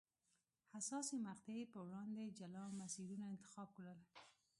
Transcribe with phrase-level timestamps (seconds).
[0.73, 3.99] حساسې مقطعې په وړاندې جلا مسیرونه انتخاب کړل.